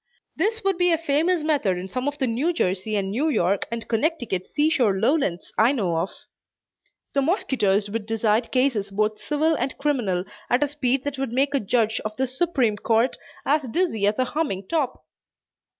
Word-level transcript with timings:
This 0.35 0.63
would 0.63 0.79
be 0.79 0.91
a 0.91 0.97
famous 0.97 1.43
method 1.43 1.77
in 1.77 1.87
some 1.87 2.07
of 2.07 2.17
the 2.17 2.25
New 2.25 2.53
Jersey 2.53 2.95
and 2.95 3.11
New 3.11 3.29
York 3.29 3.67
and 3.71 3.87
Connecticut 3.87 4.47
seashore 4.47 4.99
lowlands 4.99 5.53
I 5.59 5.73
know 5.73 5.95
of. 5.97 6.09
The 7.13 7.21
mosquitoes 7.21 7.87
would 7.87 8.07
decide 8.07 8.51
cases 8.51 8.89
both 8.89 9.21
civil 9.21 9.53
and 9.53 9.77
criminal, 9.77 10.23
at 10.49 10.63
a 10.63 10.67
speed 10.67 11.03
that 11.03 11.19
would 11.19 11.31
make 11.31 11.53
a 11.53 11.59
Judge 11.59 11.99
of 11.99 12.17
the 12.17 12.25
Supreme 12.25 12.77
Court 12.77 13.15
as 13.45 13.61
dizzy 13.67 14.07
as 14.07 14.17
a 14.17 14.25
humming 14.25 14.67
top. 14.67 15.05